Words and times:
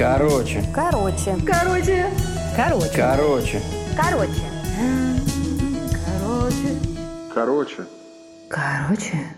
Короче. 0.00 0.64
Короче. 0.74 1.36
Короче. 1.46 2.06
Короче. 2.56 2.90
Короче. 2.96 3.60
Короче. 3.98 4.40
Короче. 7.34 7.84
Короче. 8.48 9.36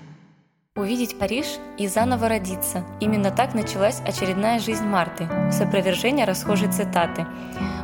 Увидеть 0.74 1.19
Париж 1.19 1.58
и 1.77 1.87
заново 1.87 2.30
родиться. 2.30 2.82
Именно 2.98 3.30
так 3.30 3.53
началась 3.53 4.01
очередная 4.06 4.58
жизнь 4.58 4.87
Марты, 4.87 5.28
с 5.53 5.60
опровержения 5.60 6.24
расхожей 6.24 6.72
цитаты. 6.72 7.26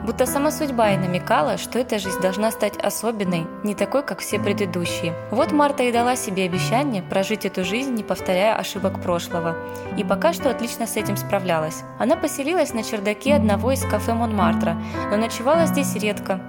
Будто 0.07 0.25
сама 0.25 0.51
судьба 0.51 0.93
и 0.93 0.97
намекала, 0.97 1.59
что 1.59 1.79
эта 1.79 1.98
жизнь 1.98 2.19
должна 2.23 2.51
стать 2.51 2.79
особенной, 2.79 3.47
не 3.62 3.75
такой, 3.75 4.03
как 4.03 4.21
все 4.21 4.39
предыдущие. 4.39 5.12
Вот 5.30 5.53
Марта 5.53 5.83
и 5.83 5.93
дала 5.93 6.16
себе 6.16 6.45
обещание 6.45 7.03
прожить 7.03 7.45
эту 7.45 7.62
жизнь, 7.62 7.93
не 7.93 8.03
повторяя 8.03 8.57
ошибок 8.57 9.02
прошлого. 9.02 9.55
И 9.98 10.02
пока 10.02 10.33
что 10.33 10.48
отлично 10.48 10.87
с 10.87 10.97
этим 10.97 11.19
справлялась. 11.19 11.83
Она 11.98 12.16
поселилась 12.16 12.73
на 12.73 12.83
чердаке 12.83 13.34
одного 13.34 13.73
из 13.73 13.83
кафе 13.83 14.15
Монмартра, 14.15 14.79
но 15.11 15.19
ночевала 15.19 15.66
здесь 15.66 15.95
редко. 15.95 16.41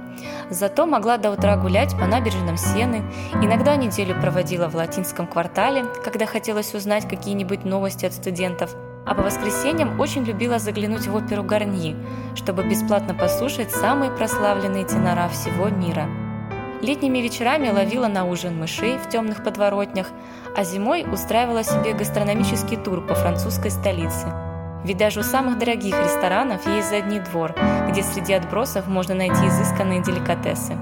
Зато 0.50 0.86
могла 0.86 1.18
до 1.18 1.32
утра 1.32 1.56
гулять 1.58 1.98
по 1.98 2.06
набережным 2.06 2.58
Сены, 2.58 3.04
иногда 3.36 3.76
неделю 3.76 4.20
проводила 4.20 4.68
в 4.68 4.76
латинском 4.76 5.28
квартале, 5.28 5.86
когда 6.04 6.26
хотелось 6.26 6.74
узнать 6.74 7.08
какие-нибудь 7.08 7.66
новости 7.66 8.06
от 8.06 8.14
студентов, 8.14 8.76
а 9.06 9.16
по 9.16 9.24
воскресеньям 9.24 10.00
очень 10.00 10.24
любила 10.24 10.60
заглянуть 10.60 11.08
в 11.08 11.16
оперу 11.16 11.44
Гарни, 11.44 11.96
чтобы 12.36 12.64
бесплатно 12.64 13.14
послушать 13.14 13.72
самые 13.72 14.12
прославленные 14.12 14.86
тенора 14.86 15.30
всего 15.30 15.70
мира. 15.70 16.08
Летними 16.82 17.20
вечерами 17.20 17.70
ловила 17.70 18.08
на 18.08 18.26
ужин 18.26 18.58
мышей 18.58 18.98
в 18.98 19.10
темных 19.10 19.44
подворотнях, 19.44 20.08
а 20.56 20.64
зимой 20.64 21.06
устраивала 21.12 21.64
себе 21.64 21.94
гастрономический 21.94 22.78
тур 22.78 23.06
по 23.06 23.16
французской 23.16 23.72
столице– 23.72 24.34
ведь 24.84 24.98
даже 24.98 25.20
у 25.20 25.24
самых 25.24 25.58
дорогих 25.58 25.98
ресторанов 26.00 26.66
есть 26.68 26.90
задний 26.90 27.20
двор, 27.20 27.56
где 27.90 28.04
среди 28.04 28.34
отбросов 28.34 28.88
можно 28.88 29.16
найти 29.16 29.48
изысканные 29.48 30.02
деликатесы. 30.02 30.78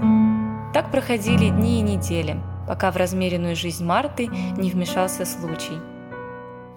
Так 0.74 0.92
проходили 0.92 1.50
дни 1.50 1.80
и 1.80 1.82
недели, 1.82 2.38
пока 2.68 2.92
в 2.92 2.98
размеренную 2.98 3.56
жизнь 3.56 3.84
Марты 3.84 4.28
не 4.28 4.70
вмешался 4.70 5.26
случай. 5.26 5.80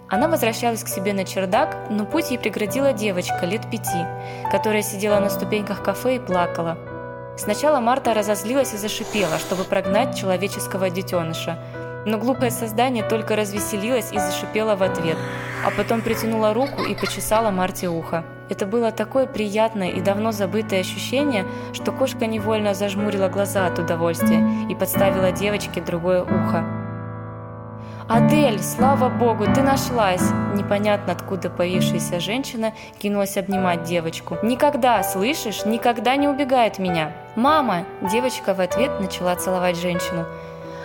Она 0.09 0.29
возвращалась 0.29 0.83
к 0.83 0.89
себе 0.89 1.13
на 1.13 1.25
чердак, 1.25 1.77
но 1.91 2.05
путь 2.05 2.31
ей 2.31 2.39
преградила 2.39 2.93
девочка 2.93 3.47
лет 3.47 3.71
пяти, 3.71 4.05
которая 4.51 4.83
сидела 4.83 5.21
на 5.21 5.31
ступеньках 5.31 5.83
кафе 5.85 6.17
и 6.17 6.19
плакала. 6.19 6.79
Сначала 7.37 7.81
Марта 7.81 8.13
разозлилась 8.13 8.75
и 8.75 8.77
зашипела, 8.77 9.39
чтобы 9.39 9.65
прогнать 9.65 10.19
человеческого 10.19 10.91
детеныша– 10.91 11.59
но 12.07 12.19
глупое 12.19 12.51
создание 12.51 13.05
только 13.05 13.37
развеселилось 13.37 14.13
и 14.13 14.19
зашипело 14.19 14.75
в 14.77 14.83
ответ, 14.83 15.19
а 15.65 15.71
потом 15.71 16.01
притянула 16.01 16.55
руку 16.55 16.83
и 16.83 16.95
почесала 16.95 17.51
Марте 17.51 17.89
ухо. 17.89 18.25
Это 18.49 18.67
было 18.67 18.91
такое 18.91 19.27
приятное 19.27 19.91
и 19.91 20.01
давно 20.01 20.33
забытое 20.33 20.81
ощущение, 20.81 21.47
что 21.73 21.93
кошка 21.93 22.27
невольно 22.27 22.75
зажмурила 22.75 23.29
глаза 23.29 23.67
от 23.67 23.79
удовольствия 23.79 24.45
и 24.69 24.75
подставила 24.75 25.31
девочке 25.31 25.81
другое 25.81 26.23
ухо. 26.23 26.65
«Адель, 28.09 28.61
слава 28.61 29.09
богу, 29.09 29.45
ты 29.45 29.63
нашлась!» 29.63 30.33
Непонятно 30.57 31.13
откуда 31.13 31.49
появившаяся 31.49 32.19
женщина 32.19 32.73
кинулась 32.99 33.37
обнимать 33.37 33.85
девочку. 33.85 34.37
«Никогда, 34.43 35.05
слышишь, 35.05 35.65
никогда 35.65 36.17
не 36.17 36.27
убегает 36.27 36.81
меня!» 36.81 37.13
«Мама!» 37.37 37.85
Девочка 38.11 38.53
в 38.53 38.61
ответ 38.61 38.99
начала 38.99 39.37
целовать 39.37 39.77
женщину. 39.77 40.27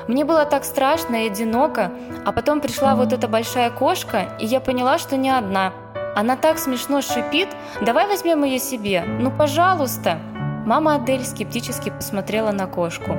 Мне 0.07 0.23
было 0.23 0.45
так 0.45 0.65
страшно 0.65 1.23
и 1.23 1.27
одиноко, 1.27 1.91
а 2.25 2.31
потом 2.31 2.61
пришла 2.61 2.95
вот 2.95 3.11
эта 3.11 3.27
большая 3.27 3.71
кошка, 3.71 4.29
и 4.39 4.45
я 4.45 4.59
поняла, 4.59 4.97
что 4.97 5.17
не 5.17 5.29
одна. 5.29 5.73
Она 6.15 6.35
так 6.37 6.59
смешно 6.59 7.01
шипит, 7.01 7.49
давай 7.81 8.07
возьмем 8.07 8.43
ее 8.43 8.59
себе, 8.59 9.03
ну 9.03 9.31
пожалуйста. 9.31 10.19
Мама 10.65 10.95
Адель 10.95 11.25
скептически 11.25 11.89
посмотрела 11.89 12.51
на 12.51 12.67
кошку. 12.67 13.17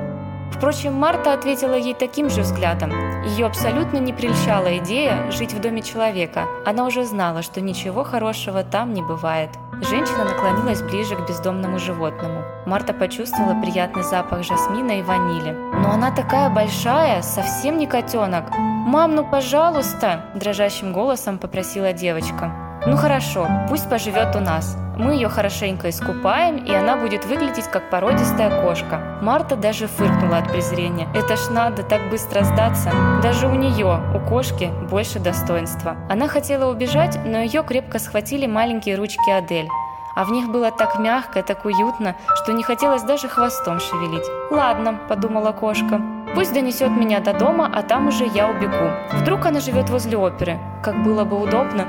Впрочем, 0.51 0.93
Марта 0.93 1.33
ответила 1.33 1.75
ей 1.75 1.93
таким 1.93 2.29
же 2.29 2.41
взглядом. 2.41 2.91
Ее 3.27 3.45
абсолютно 3.45 3.97
не 3.97 4.13
прельщала 4.13 4.77
идея 4.77 5.29
жить 5.31 5.53
в 5.53 5.59
доме 5.59 5.81
человека. 5.81 6.45
Она 6.65 6.85
уже 6.85 7.03
знала, 7.03 7.41
что 7.41 7.59
ничего 7.59 8.05
хорошего 8.05 8.63
там 8.63 8.93
не 8.93 9.01
бывает. 9.01 9.49
Женщина 9.81 10.23
наклонилась 10.23 10.81
ближе 10.81 11.15
к 11.15 11.27
бездомному 11.27 11.77
животному. 11.77 12.41
Марта 12.65 12.93
почувствовала 12.93 13.59
приятный 13.61 14.03
запах 14.03 14.43
жасмина 14.43 14.99
и 14.99 15.01
ванили. 15.01 15.51
«Но 15.51 15.91
она 15.91 16.11
такая 16.11 16.49
большая, 16.49 17.21
совсем 17.21 17.77
не 17.77 17.85
котенок!» 17.85 18.45
«Мам, 18.57 19.15
ну 19.15 19.25
пожалуйста!»– 19.25 20.25
дрожащим 20.35 20.93
голосом 20.93 21.37
попросила 21.37 21.91
девочка. 21.91 22.66
«Ну 22.87 22.95
хорошо, 22.95 23.49
пусть 23.67 23.89
поживет 23.89 24.33
у 24.37 24.39
нас. 24.39 24.77
Мы 24.97 25.15
ее 25.15 25.27
хорошенько 25.27 25.89
искупаем, 25.89 26.55
и 26.55 26.73
она 26.73 26.95
будет 26.95 27.25
выглядеть 27.25 27.65
как 27.65 27.89
породистая 27.89 28.61
кошка». 28.61 29.01
Марта 29.21 29.57
даже 29.57 29.87
фыркнула 29.87 30.37
от 30.37 30.49
презрения. 30.49 31.05
«Это 31.13 31.35
ж 31.35 31.49
надо 31.49 31.83
так 31.83 32.09
быстро 32.09 32.45
сдаться. 32.45 32.91
Даже 33.21 33.47
у 33.47 33.55
нее, 33.55 33.99
у 34.15 34.19
кошки, 34.29 34.71
больше 34.89 35.19
достоинства». 35.19 35.97
Она 36.09 36.29
хотела 36.29 36.71
убежать, 36.71 37.19
но 37.25 37.39
ее 37.39 37.61
крепко 37.61 37.99
схватили 37.99 38.47
маленькие 38.47 38.95
ручки 38.95 39.29
Адель 39.31 39.67
а 40.15 40.25
в 40.25 40.31
них 40.31 40.49
было 40.49 40.71
так 40.71 40.97
мягко, 40.97 41.43
так 41.43 41.63
уютно, 41.63 42.15
что 42.41 42.51
не 42.51 42.63
хотелось 42.63 43.03
даже 43.03 43.27
хвостом 43.27 43.79
шевелить. 43.79 44.25
«Ладно»,– 44.49 44.99
подумала 45.09 45.51
кошка,– 45.51 46.01
«пусть 46.33 46.55
донесет 46.55 46.89
меня 46.89 47.19
до 47.19 47.33
дома, 47.33 47.71
а 47.71 47.83
там 47.83 48.07
уже 48.07 48.25
я 48.25 48.49
убегу. 48.49 48.89
Вдруг 49.11 49.45
она 49.45 49.59
живет 49.59 49.91
возле 49.91 50.17
оперы, 50.17 50.57
как 50.81 51.03
было 51.03 51.23
бы 51.23 51.39
удобно». 51.39 51.85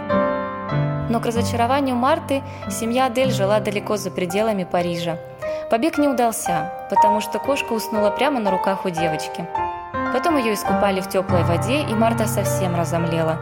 Но 1.09 1.21
к 1.21 1.27
разочарованию 1.27 1.97
Марты 1.97 2.43
семья 2.71 3.07
Адель 3.07 3.33
жила 3.33 3.61
далеко 3.61 3.97
за 3.97 4.11
пределами 4.11 4.65
Парижа. 4.65 5.19
Побег 5.71 5.99
не 5.99 6.09
удался, 6.09 6.73
потому 6.91 7.21
что 7.21 7.39
кошка 7.39 7.73
уснула 7.73 8.11
прямо 8.11 8.41
на 8.41 8.51
руках 8.51 8.85
у 8.85 8.91
девочки. 8.91 9.47
Потом 10.13 10.39
ее 10.39 10.55
искупали 10.55 11.01
в 11.01 11.09
теплой 11.09 11.45
воде, 11.45 11.83
и 11.83 11.95
Марта 11.95 12.27
совсем 12.27 12.75
разомлела. 12.75 13.39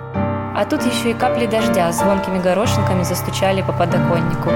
А 0.57 0.65
тут 0.69 0.85
еще 0.85 1.11
и 1.11 1.15
капли 1.15 1.47
дождя 1.47 1.93
звонкими 1.93 2.39
горошинками 2.39 3.03
застучали 3.03 3.63
по 3.63 3.73
подоконнику. 3.73 4.51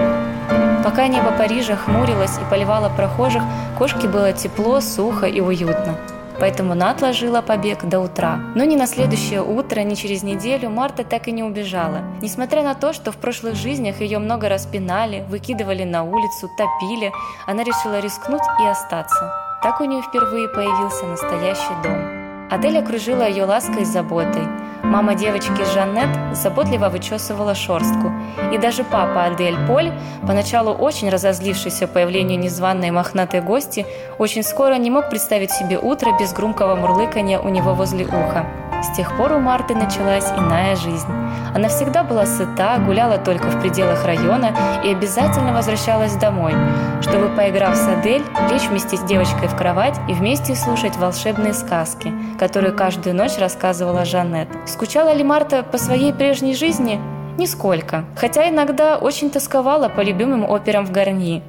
Пока 0.84 1.06
небо 1.06 1.32
Парижа 1.36 1.76
хмурилось 1.76 2.38
и 2.38 2.50
поливало 2.50 2.88
прохожих, 2.88 3.42
кошке 3.78 4.08
было 4.08 4.32
тепло, 4.32 4.80
сухо 4.80 5.26
и 5.26 5.40
уютно 5.40 5.96
поэтому 6.40 6.72
она 6.72 6.90
отложила 6.90 7.42
побег 7.42 7.84
до 7.84 8.00
утра. 8.00 8.40
Но 8.54 8.64
ни 8.64 8.76
на 8.76 8.86
следующее 8.86 9.42
утро, 9.42 9.80
ни 9.80 9.94
через 9.94 10.22
неделю 10.22 10.70
Марта 10.70 11.04
так 11.04 11.28
и 11.28 11.32
не 11.32 11.42
убежала. 11.42 12.02
Несмотря 12.22 12.62
на 12.62 12.74
то, 12.74 12.92
что 12.92 13.12
в 13.12 13.16
прошлых 13.16 13.54
жизнях 13.54 14.00
ее 14.00 14.18
много 14.18 14.48
раз 14.48 14.66
пинали, 14.66 15.24
выкидывали 15.28 15.84
на 15.84 16.02
улицу, 16.02 16.48
топили, 16.56 17.12
она 17.46 17.62
решила 17.62 18.00
рискнуть 18.00 18.42
и 18.62 18.66
остаться. 18.66 19.32
Так 19.62 19.80
у 19.80 19.84
нее 19.84 20.02
впервые 20.02 20.48
появился 20.48 21.06
настоящий 21.06 21.82
дом. 21.82 22.19
Адель 22.50 22.78
окружила 22.78 23.28
ее 23.28 23.44
лаской 23.44 23.82
и 23.82 23.84
заботой. 23.84 24.42
Мама 24.82 25.14
девочки 25.14 25.62
Жаннет 25.72 26.08
заботливо 26.34 26.88
вычесывала 26.88 27.54
шорстку. 27.54 28.10
И 28.52 28.58
даже 28.58 28.82
папа 28.82 29.26
Адель 29.26 29.56
Поль, 29.68 29.92
поначалу 30.26 30.72
очень 30.72 31.10
разозлившийся 31.10 31.86
появлению 31.86 32.40
незваной 32.40 32.90
мохнатой 32.90 33.40
гости, 33.40 33.86
очень 34.18 34.42
скоро 34.42 34.74
не 34.74 34.90
мог 34.90 35.10
представить 35.10 35.52
себе 35.52 35.78
утро 35.78 36.10
без 36.18 36.32
громкого 36.32 36.74
мурлыкания 36.74 37.38
у 37.38 37.48
него 37.48 37.72
возле 37.74 38.04
уха. 38.06 38.44
С 38.82 38.96
тех 38.96 39.16
пор 39.16 39.32
у 39.32 39.38
Марты 39.38 39.74
началась 39.74 40.30
иная 40.30 40.74
жизнь. 40.76 41.08
Она 41.54 41.68
всегда 41.68 42.02
была 42.02 42.26
сыта, 42.26 42.78
гуляла 42.84 43.18
только 43.18 43.48
в 43.48 43.60
пределах 43.60 44.04
района 44.04 44.54
и 44.84 44.90
обязательно 44.90 45.52
возвращалась 45.52 46.14
домой, 46.14 46.54
чтобы, 47.02 47.28
поиграв 47.28 47.76
с 47.76 47.86
Адель, 47.86 48.22
лечь 48.50 48.68
вместе 48.68 48.96
с 48.96 49.02
девочкой 49.02 49.48
в 49.48 49.56
кровать 49.56 49.98
и 50.08 50.12
вместе 50.12 50.54
слушать 50.54 50.96
волшебные 50.96 51.52
сказки, 51.52 52.12
которые 52.38 52.72
каждую 52.72 53.14
ночь 53.14 53.38
рассказывала 53.38 54.04
Жанет. 54.04 54.48
Скучала 54.66 55.12
ли 55.12 55.24
Марта 55.24 55.62
по 55.62 55.76
своей 55.76 56.12
прежней 56.12 56.54
жизни? 56.54 57.00
Нисколько, 57.36 58.04
хотя 58.16 58.48
иногда 58.48 58.98
очень 58.98 59.30
тосковала 59.30 59.88
по 59.88 60.00
любимым 60.00 60.50
операм 60.50 60.84
в 60.84 60.92
Гарни. 60.92 61.42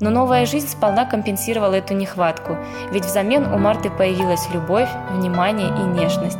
Но 0.00 0.10
новая 0.10 0.44
жизнь 0.44 0.68
сполна 0.68 1.04
компенсировала 1.04 1.74
эту 1.74 1.94
нехватку, 1.94 2.56
ведь 2.90 3.04
взамен 3.04 3.52
у 3.52 3.58
Марты 3.58 3.90
появилась 3.90 4.48
любовь, 4.52 4.88
внимание 5.10 5.68
и 5.68 6.00
нежность. 6.00 6.38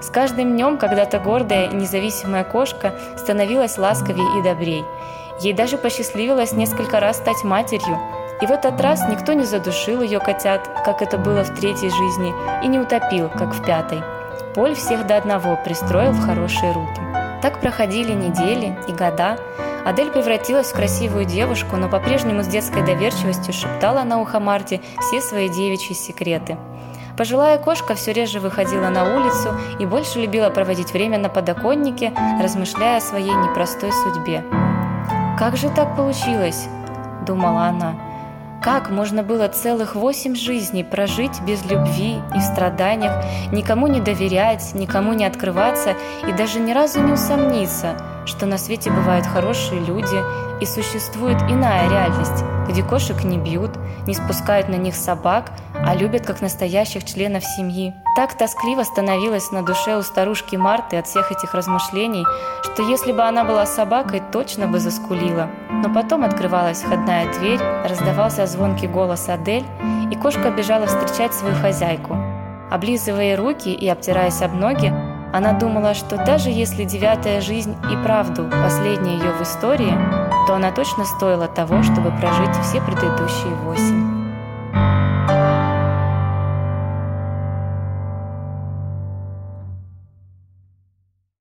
С 0.00 0.10
каждым 0.10 0.52
днем 0.52 0.78
когда-то 0.78 1.18
гордая 1.18 1.68
независимая 1.68 2.44
кошка 2.44 2.94
становилась 3.16 3.78
ласковее 3.78 4.38
и 4.38 4.42
добрей. 4.42 4.84
Ей 5.40 5.52
даже 5.52 5.78
посчастливилось 5.78 6.52
несколько 6.52 7.00
раз 7.00 7.16
стать 7.16 7.42
матерью. 7.44 7.98
И 8.40 8.46
в 8.46 8.50
этот 8.50 8.80
раз 8.80 9.08
никто 9.08 9.32
не 9.32 9.44
задушил 9.44 10.02
ее 10.02 10.20
котят, 10.20 10.68
как 10.84 11.02
это 11.02 11.18
было 11.18 11.42
в 11.42 11.58
третьей 11.58 11.90
жизни, 11.90 12.32
и 12.62 12.68
не 12.68 12.78
утопил, 12.78 13.30
как 13.30 13.54
в 13.54 13.64
пятой. 13.64 14.02
Поль 14.54 14.74
всех 14.74 15.06
до 15.06 15.16
одного 15.16 15.58
пристроил 15.64 16.12
в 16.12 16.24
хорошие 16.24 16.72
руки. 16.72 17.00
Так 17.42 17.60
проходили 17.60 18.12
недели 18.12 18.78
и 18.88 18.92
года, 18.92 19.38
Адель 19.86 20.10
превратилась 20.10 20.72
в 20.72 20.74
красивую 20.74 21.26
девушку, 21.26 21.76
но 21.76 21.88
по-прежнему 21.88 22.42
с 22.42 22.48
детской 22.48 22.84
доверчивостью 22.84 23.54
шептала 23.54 24.02
на 24.02 24.20
ухо 24.20 24.40
Марте 24.40 24.80
все 24.98 25.20
свои 25.20 25.48
девичьи 25.48 25.94
секреты. 25.94 26.56
Пожилая 27.16 27.56
кошка 27.58 27.94
все 27.94 28.12
реже 28.12 28.40
выходила 28.40 28.88
на 28.88 29.16
улицу 29.16 29.54
и 29.78 29.86
больше 29.86 30.18
любила 30.18 30.50
проводить 30.50 30.92
время 30.92 31.18
на 31.18 31.28
подоконнике, 31.28 32.12
размышляя 32.42 32.96
о 32.96 33.00
своей 33.00 33.32
непростой 33.32 33.92
судьбе. 33.92 34.44
«Как 35.38 35.56
же 35.56 35.70
так 35.70 35.94
получилось?»– 35.94 36.66
думала 37.24 37.66
она. 37.66 37.94
Как 38.60 38.90
можно 38.90 39.22
было 39.22 39.46
целых 39.46 39.94
восемь 39.94 40.34
жизней 40.34 40.82
прожить 40.82 41.40
без 41.46 41.64
любви 41.64 42.16
и 42.34 42.38
в 42.40 42.42
страданиях, 42.42 43.24
никому 43.52 43.86
не 43.86 44.00
доверять, 44.00 44.74
никому 44.74 45.12
не 45.12 45.24
открываться 45.24 45.94
и 46.26 46.32
даже 46.32 46.58
ни 46.58 46.72
разу 46.72 47.00
не 47.00 47.12
усомниться, 47.12 47.96
что 48.26 48.46
на 48.46 48.58
свете 48.58 48.90
бывают 48.90 49.26
хорошие 49.26 49.80
люди 49.80 50.22
и 50.60 50.66
существует 50.66 51.40
иная 51.42 51.88
реальность, 51.88 52.44
где 52.68 52.82
кошек 52.82 53.22
не 53.24 53.38
бьют, 53.38 53.70
не 54.06 54.14
спускают 54.14 54.68
на 54.68 54.74
них 54.74 54.94
собак, 54.94 55.52
а 55.74 55.94
любят 55.94 56.26
как 56.26 56.40
настоящих 56.40 57.04
членов 57.04 57.44
семьи. 57.44 57.94
Так 58.16 58.36
тоскливо 58.36 58.82
становилось 58.82 59.50
на 59.52 59.62
душе 59.62 59.96
у 59.96 60.02
старушки 60.02 60.56
Марты 60.56 60.96
от 60.96 61.06
всех 61.06 61.30
этих 61.30 61.54
размышлений, 61.54 62.24
что 62.62 62.82
если 62.82 63.12
бы 63.12 63.22
она 63.22 63.44
была 63.44 63.66
собакой, 63.66 64.22
точно 64.32 64.66
бы 64.66 64.80
заскулила. 64.80 65.48
Но 65.70 65.92
потом 65.92 66.24
открывалась 66.24 66.82
входная 66.82 67.32
дверь, 67.34 67.60
раздавался 67.88 68.46
звонкий 68.46 68.88
голос 68.88 69.28
Адель, 69.28 69.64
и 70.10 70.16
кошка 70.16 70.50
бежала 70.50 70.86
встречать 70.86 71.34
свою 71.34 71.54
хозяйку. 71.54 72.16
Облизывая 72.70 73.36
руки 73.36 73.72
и 73.72 73.88
обтираясь 73.88 74.42
об 74.42 74.54
ноги, 74.54 74.92
она 75.36 75.52
думала, 75.52 75.94
что 75.94 76.16
даже 76.16 76.48
если 76.48 76.84
девятая 76.84 77.40
жизнь 77.40 77.76
и 77.92 77.96
правду 78.02 78.48
последняя 78.50 79.16
ее 79.16 79.32
в 79.32 79.42
истории, 79.42 79.92
то 80.46 80.54
она 80.54 80.72
точно 80.72 81.04
стоила 81.04 81.46
того, 81.46 81.82
чтобы 81.82 82.10
прожить 82.10 82.56
все 82.62 82.80
предыдущие 82.80 83.54
восемь. 83.64 84.25